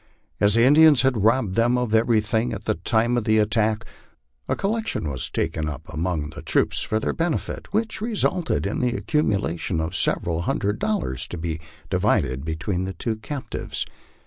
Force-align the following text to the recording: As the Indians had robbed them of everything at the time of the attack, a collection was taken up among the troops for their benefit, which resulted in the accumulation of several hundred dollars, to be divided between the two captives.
As 0.39 0.55
the 0.55 0.63
Indians 0.63 1.03
had 1.03 1.23
robbed 1.23 1.53
them 1.53 1.77
of 1.77 1.93
everything 1.93 2.53
at 2.53 2.65
the 2.65 2.73
time 2.73 3.17
of 3.17 3.23
the 3.25 3.37
attack, 3.37 3.85
a 4.49 4.55
collection 4.55 5.07
was 5.11 5.29
taken 5.29 5.69
up 5.69 5.83
among 5.87 6.31
the 6.31 6.41
troops 6.41 6.81
for 6.81 6.99
their 6.99 7.13
benefit, 7.13 7.71
which 7.71 8.01
resulted 8.01 8.65
in 8.65 8.79
the 8.79 8.97
accumulation 8.97 9.79
of 9.79 9.95
several 9.95 10.41
hundred 10.41 10.79
dollars, 10.79 11.27
to 11.27 11.37
be 11.37 11.61
divided 11.91 12.43
between 12.43 12.85
the 12.85 12.93
two 12.93 13.17
captives. 13.17 13.85